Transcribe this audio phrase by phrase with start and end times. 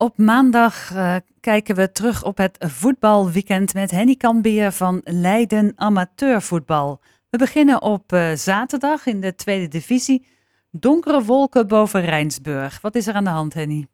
[0.00, 7.00] Op maandag uh, kijken we terug op het voetbalweekend met Henny Kambier van Leiden Amateurvoetbal.
[7.30, 10.26] We beginnen op uh, zaterdag in de tweede divisie.
[10.70, 12.80] Donkere wolken boven Rijnsburg.
[12.80, 13.86] Wat is er aan de hand, Henny?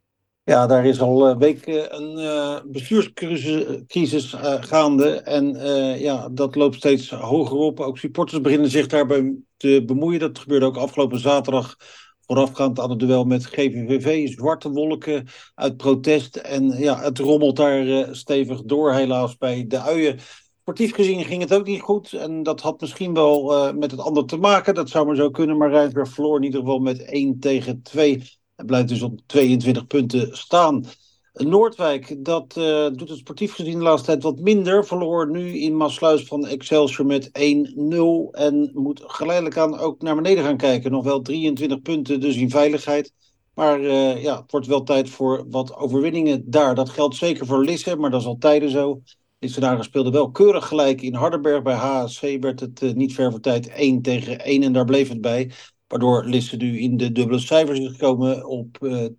[0.42, 5.20] Ja, daar is al een week een uh, bestuurscrisis gaande.
[5.20, 5.54] En
[5.98, 7.80] ja, dat loopt steeds hoger op.
[7.80, 10.20] Ook supporters beginnen zich daarbij te bemoeien.
[10.20, 11.76] Dat gebeurde ook afgelopen zaterdag
[12.26, 14.28] voorafgaand aan het duel met GVVV.
[14.28, 16.36] Zwarte wolken uit protest.
[16.36, 20.18] En ja, het rommelt daar uh, stevig door helaas bij de uien.
[20.60, 22.12] Sportief gezien ging het ook niet goed.
[22.12, 24.74] En dat had misschien wel uh, met het ander te maken.
[24.74, 25.56] Dat zou maar zo kunnen.
[25.56, 28.22] Maar Rijnsburg verloor in ieder geval met 1 tegen 2.
[28.56, 30.84] En blijft dus op 22 punten staan.
[31.34, 34.86] Noordwijk, dat uh, doet het sportief gezien de laatste tijd wat minder.
[34.86, 37.32] Verloor nu in Maasluis van Excelsior met 1-0.
[38.30, 40.90] En moet geleidelijk aan ook naar beneden gaan kijken.
[40.90, 43.12] Nog wel 23 punten, dus in veiligheid.
[43.54, 46.74] Maar uh, ja, het wordt wel tijd voor wat overwinningen daar.
[46.74, 49.02] Dat geldt zeker voor Lisse, maar dat is al tijden zo.
[49.38, 51.62] Lissenaren speelde wel keurig gelijk in Hardenberg.
[51.62, 55.08] Bij HSC werd het uh, niet ver voor tijd 1 tegen 1 en daar bleef
[55.08, 55.50] het bij.
[55.86, 58.78] Waardoor Lisse nu in de dubbele cijfers is gekomen op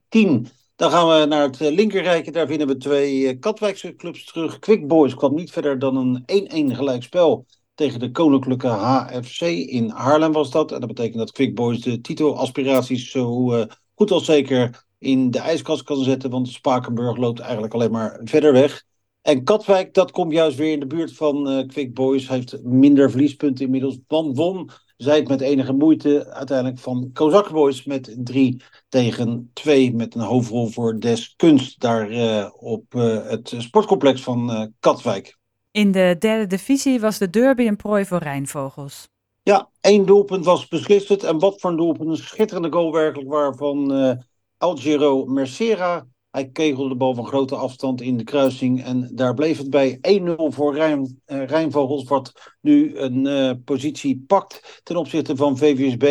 [0.09, 0.47] 10.
[0.75, 2.31] Dan gaan we naar het linkerrijke.
[2.31, 4.59] Daar vinden we twee eh, Katwijkse clubs terug.
[4.59, 7.45] Quick Boys kwam niet verder dan een 1-1 gelijkspel
[7.75, 10.71] tegen de Koninklijke HFC in Haarlem was dat.
[10.71, 13.65] En dat betekent dat Quick Boys de titelaspiraties zo uh,
[13.95, 16.29] goed als zeker in de ijskast kan zetten.
[16.29, 18.83] Want Spakenburg loopt eigenlijk alleen maar verder weg.
[19.25, 22.27] En Katwijk, dat komt juist weer in de buurt van uh, Quick Boys.
[22.29, 23.99] Heeft minder verliespunten inmiddels.
[24.07, 29.93] Dan won zij het met enige moeite uiteindelijk van Kozak Boys met 3 tegen 2
[29.93, 35.37] met een hoofdrol voor Des Kunst daar uh, op uh, het sportcomplex van Katwijk.
[35.71, 39.07] In de derde divisie was de derby een prooi voor Rijnvogels.
[39.43, 41.23] Ja, één doelpunt was beslist.
[41.23, 42.09] En wat voor een doelpunt.
[42.09, 43.91] Een schitterende goal werkelijk waarvan
[44.57, 48.83] Algero Mercera hij kegelde de bal van grote afstand in de kruising.
[48.83, 52.03] En daar bleef het bij 1-0 voor Rijn, uh, Rijnvogels.
[52.03, 56.01] Wat nu een uh, positie pakt ten opzichte van VVSB.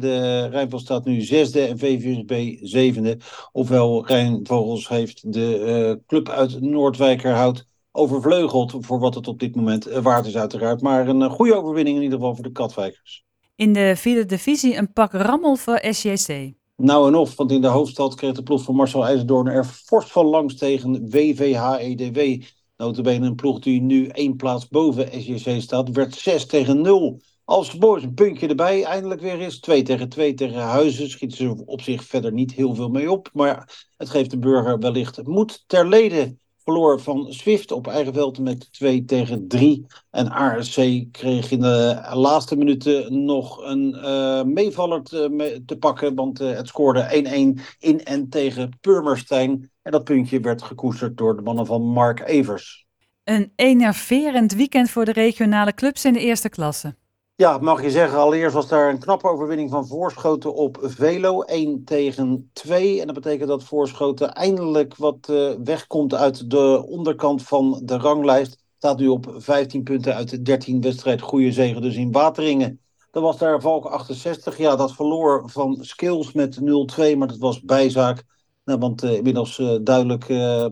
[0.00, 3.18] De Rijnvogels staat nu zesde en VVSB zevende.
[3.52, 5.58] Ofwel Rijnvogels heeft de
[5.98, 8.74] uh, club uit Noordwijkerhout overvleugeld.
[8.80, 10.80] Voor wat het op dit moment waard is uiteraard.
[10.80, 13.24] Maar een goede overwinning in ieder geval voor de Katwijkers.
[13.56, 16.52] In de vierde divisie een pak rammel voor SJC.
[16.76, 20.06] Nou en of, want in de hoofdstad kreeg de ploeg van Marcel IJzerdoorn er fors
[20.06, 22.42] van langs tegen WVH-EDW.
[22.76, 27.20] Notabene een ploeg die nu één plaats boven SJC staat, werd 6 tegen 0.
[27.44, 31.36] Als de boys een puntje erbij eindelijk weer is, 2 tegen 2 tegen Huizen, schieten
[31.36, 33.30] ze op zich verder niet heel veel mee op.
[33.32, 38.38] Maar het geeft de burger wellicht moed ter leden verloor van Swift op eigen veld
[38.38, 39.86] met 2 tegen 3.
[40.10, 46.14] En ARC kreeg in de laatste minuten nog een uh, meevaller te, pakken.
[46.14, 49.70] Want uh, het scoorde 1-1 in en tegen Purmerstein.
[49.82, 52.86] En dat puntje werd gekoesterd door de mannen van Mark Evers.
[53.24, 56.96] Een enerverend weekend voor de regionale clubs in de eerste klasse.
[57.36, 58.18] Ja, mag je zeggen.
[58.18, 61.40] Allereerst was daar een knappe overwinning van Voorschoten op Velo.
[61.42, 63.00] 1 tegen 2.
[63.00, 68.64] En dat betekent dat Voorschoten eindelijk wat uh, wegkomt uit de onderkant van de ranglijst.
[68.76, 71.20] Staat nu op 15 punten uit de 13 wedstrijd.
[71.20, 72.80] Goede zegen dus in Wateringen.
[73.10, 74.58] Dan was daar Valk 68.
[74.58, 76.62] Ja, dat verloor van Skills met 0-2.
[77.16, 78.24] Maar dat was bijzaak.
[78.64, 80.26] Nou, want uh, inmiddels uh, duidelijk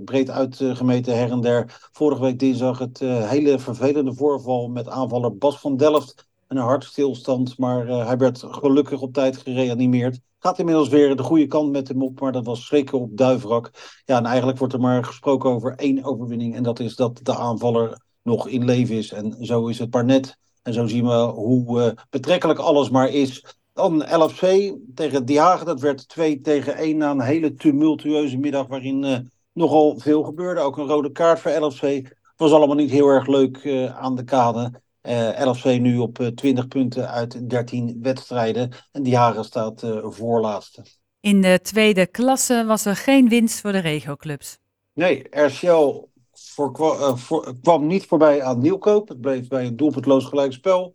[0.04, 1.88] breed uitgemeten her en der.
[1.92, 7.58] Vorige week dinsdag het hele vervelende voorval met aanvaller Bas van Delft een hartstilstand.
[7.58, 10.20] Maar uh, hij werd gelukkig op tijd gereanimeerd.
[10.38, 13.70] Gaat inmiddels weer de goede kant met hem op, maar dat was zeker op Duivrak.
[14.04, 16.56] Ja, en eigenlijk wordt er maar gesproken over één overwinning.
[16.56, 19.12] En dat is dat de aanvaller nog in leven is.
[19.12, 20.38] En zo is het maar net.
[20.62, 23.44] En zo zien we hoe uh, betrekkelijk alles maar is.
[23.72, 24.46] Dan 11C
[24.94, 25.66] tegen Die Hagen.
[25.66, 29.18] Dat werd 2 tegen 1 na een hele tumultueuze middag waarin uh,
[29.52, 30.60] nogal veel gebeurde.
[30.60, 32.08] Ook een rode kaart voor 11C.
[32.36, 34.80] Was allemaal niet heel erg leuk aan de kade.
[35.02, 38.70] Uh, LFC nu op uh, 20 punten uit 13 wedstrijden.
[38.92, 40.84] En Die Hagen staat uh, voorlaatste.
[41.20, 44.58] In de tweede klasse was er geen winst voor de regioclubs.
[44.92, 49.08] Nee, RCL voor, voor, kwam niet voorbij aan Nieuwkoop.
[49.08, 50.94] Het bleef bij een doelpuntloos gelijkspel.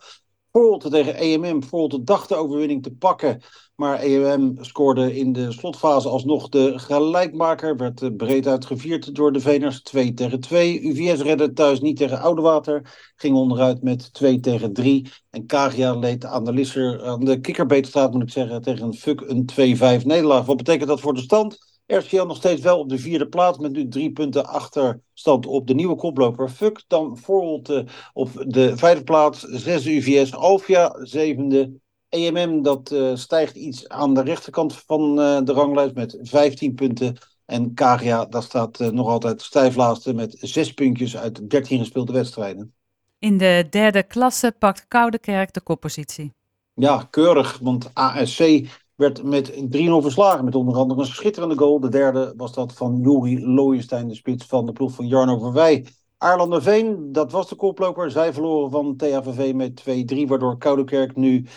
[0.58, 1.64] Volte tegen EMM.
[1.64, 3.42] Volte dacht de overwinning te pakken.
[3.76, 7.78] Maar EMM scoorde in de slotfase alsnog de gelijkmaker.
[7.78, 9.82] Werd breed uitgevierd door de Veners.
[9.82, 10.82] 2 tegen 2.
[10.82, 13.12] UVS redde thuis niet tegen Oudewater.
[13.16, 15.12] Ging onderuit met 2 tegen 3.
[15.30, 18.62] En Kagia leed aan de, Lisser, aan de kikkerbeetstraat moet ik zeggen.
[18.62, 19.50] Tegen een fuck een
[20.02, 20.46] 2-5 nederlaag.
[20.46, 21.77] Wat betekent dat voor de stand?
[21.88, 25.74] RCL nog steeds wel op de vierde plaats met nu drie punten achterstand op de
[25.74, 26.84] nieuwe koploper Fuck.
[26.88, 31.80] Dan Voorholte op de vijfde plaats, zesde UVS, Alvia zevende.
[32.10, 37.18] EMM dat uh, stijgt iets aan de rechterkant van uh, de ranglijst met 15 punten.
[37.46, 42.74] En Kagia, dat staat nog altijd stijf laatste met zes puntjes uit 13 gespeelde wedstrijden.
[43.20, 46.34] In de derde klasse pakt Koudekerk de koppositie.
[46.74, 48.40] Ja, keurig, want ASC
[48.98, 49.58] werd met 3-0
[50.02, 50.46] verslagen.
[50.46, 51.80] Met onder andere een schitterende goal.
[51.80, 55.86] De derde was dat van Juri Looijenstein, de spits van de ploeg van Jarno Verwij.
[56.20, 58.12] Veen, dat was de koploper.
[58.12, 59.84] Zij verloren van THVV met
[60.26, 61.48] 2-3, waardoor Koudekerk nu uh,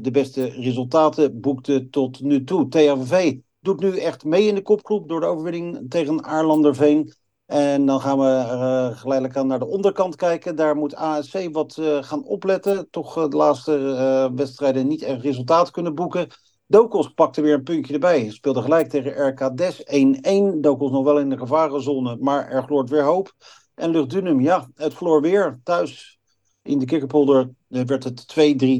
[0.00, 2.68] de beste resultaten boekte tot nu toe.
[2.68, 7.12] THVV doet nu echt mee in de kopgroep door de overwinning tegen Veen.
[7.46, 10.56] En dan gaan we uh, geleidelijk aan naar de onderkant kijken.
[10.56, 12.90] Daar moet ASC wat uh, gaan opletten.
[12.90, 16.28] Toch de laatste wedstrijden niet echt resultaat kunnen boeken.
[16.70, 18.30] Dokos pakte weer een puntje erbij.
[18.30, 20.60] Speelde gelijk tegen RK Des 1-1.
[20.60, 23.32] Dokos nog wel in de gevarenzone, maar er gloort weer hoop.
[23.74, 26.18] En Luchtdunum, ja, het verloor weer thuis.
[26.62, 28.26] In de Kikkerpolder eh, werd het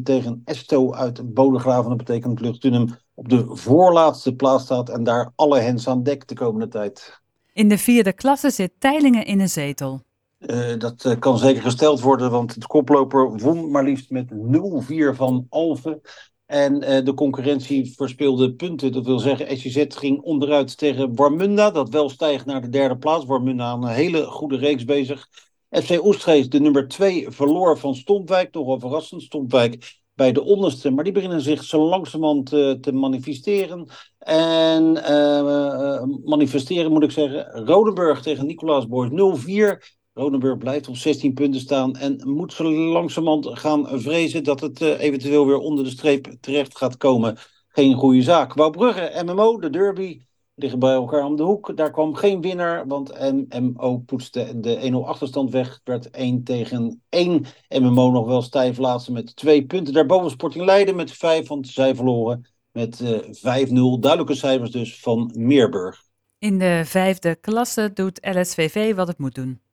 [0.01, 1.89] 2-3 tegen Esto uit Bodegraven.
[1.89, 6.29] Dat betekent dat Luchtdunum op de voorlaatste plaats staat en daar alle hens aan dek
[6.29, 7.21] de komende tijd.
[7.53, 10.03] In de vierde klasse zit Teilingen in een zetel.
[10.39, 15.17] Uh, dat uh, kan zeker gesteld worden, want de koploper won maar liefst met 0-4
[15.17, 16.01] van Alphen.
[16.49, 18.93] En uh, de concurrentie verspeelde punten.
[18.93, 21.71] Dat wil zeggen, SCZ ging onderuit tegen Warmunda.
[21.71, 23.25] Dat wel stijgt naar de derde plaats.
[23.25, 25.29] Warmunda aan een hele goede reeks bezig.
[25.71, 28.53] FC Oestgeest, de nummer 2, verloor van Stompwijk.
[28.53, 29.23] Toch wel verrassend.
[29.23, 30.91] Stompwijk bij de onderste.
[30.91, 33.89] Maar die beginnen zich zo langzamerhand te, te manifesteren.
[34.19, 37.67] En uh, manifesteren moet ik zeggen.
[37.67, 39.98] Rodenburg tegen Nicolaas Boys 0-4.
[40.19, 45.01] Rodenburg blijft op 16 punten staan en moet zo langzamerhand gaan vrezen dat het uh,
[45.01, 47.37] eventueel weer onder de streep terecht gaat komen.
[47.69, 48.55] Geen goede zaak.
[48.55, 50.21] Wouwbrugge, MMO, de derby,
[50.55, 51.77] liggen bij elkaar om de hoek.
[51.77, 55.81] Daar kwam geen winnaar, want MMO poetste de 1-0 achterstand weg.
[55.85, 57.45] werd 1 tegen 1.
[57.69, 59.95] MMO nog wel stijf laatste met twee punten.
[59.95, 63.73] Daarboven Sporting Leiden met 5, want zij verloren met uh, eh, 5-0.
[64.01, 66.03] Duidelijke cijfers dus van Meerburg.
[66.39, 69.67] In de vijfde klasse doet LSVV wat het moet doen.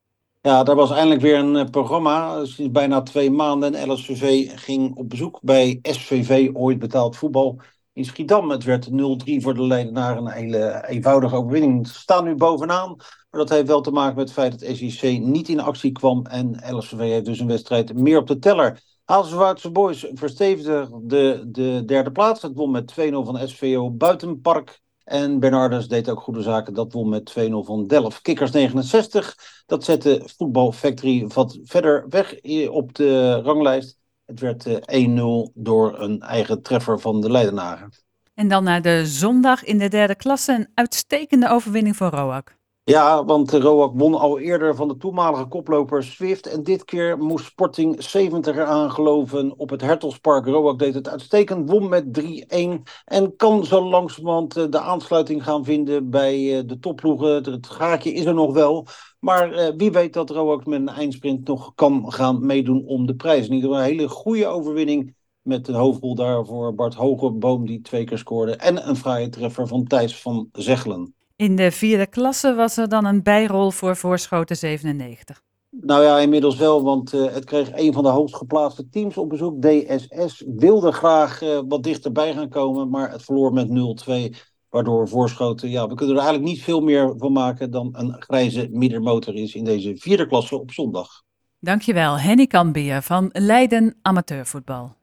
[0.46, 2.44] Ja, daar was eindelijk weer een uh, programma.
[2.44, 3.74] Sinds bijna twee maanden.
[3.74, 7.60] En LSVV ging op bezoek bij SVV, ooit betaald voetbal,
[7.92, 8.50] in Schiedam.
[8.50, 8.92] Het werd 0-3
[9.36, 10.26] voor de Leidenaren.
[10.26, 11.88] Een hele eenvoudige overwinning.
[11.88, 12.94] Ze staan nu bovenaan.
[12.96, 16.26] Maar dat heeft wel te maken met het feit dat SIC niet in actie kwam.
[16.26, 18.82] En LSVV heeft dus een wedstrijd meer op de teller.
[19.04, 22.42] Haalse Boys verstevigde de, de derde plaats.
[22.42, 24.80] Het won met 2-0 van SVO Buitenpark.
[25.06, 26.74] En Bernardus deed ook goede zaken.
[26.74, 28.22] Dat won met 2-0 van Delft.
[28.22, 29.36] Kikkers 69.
[29.66, 32.34] Dat zette Voetbal Factory wat verder weg
[32.68, 33.98] op de ranglijst.
[34.24, 37.92] Het werd 1-0 eh, door een eigen treffer van de Leidenaren.
[38.34, 40.52] En dan naar de zondag in de derde klasse.
[40.52, 42.55] Een uitstekende overwinning voor Roak.
[42.88, 46.46] Ja, want Roak won al eerder van de toenmalige koploper Swift.
[46.46, 50.46] En dit keer moest Sporting 70 eraan geloven op het Hertelspark.
[50.46, 52.82] Roak deed het uitstekend, won met 3-1.
[53.04, 57.52] En kan zo langzamerhand eh, de aansluiting gaan vinden bij eh, de topploegen.
[57.52, 58.86] Het gaatje is er nog wel.
[59.20, 63.14] Maar uh, wie weet dat Roak met een eindsprint nog kan gaan meedoen om de
[63.14, 63.48] prijs.
[63.48, 65.14] In een hele goede overwinning.
[65.42, 68.56] Met een hoofdrol daarvoor Bart Hogeboom die twee keer scoorde.
[68.56, 71.15] En een vrije treffer van Thijs van Zegelen.
[71.36, 75.42] In de vierde klasse was er dan een bijrol voor Voorschoten 97.
[75.70, 79.28] Nou ja, inmiddels wel, want uh, het kreeg een van de hoogst geplaatste teams op
[79.28, 79.62] bezoek.
[79.62, 84.36] DSS wilde graag uh, wat dichterbij gaan komen, maar het verloor met 0-2.
[84.68, 88.68] Waardoor Voorschoten, ja, we kunnen er eigenlijk niet veel meer van maken dan een grijze
[88.70, 91.22] middenmotor is in deze vierde klasse op zondag.
[91.58, 94.96] Dankjewel, Henny Kambier van Leiden Amateurvoetbal.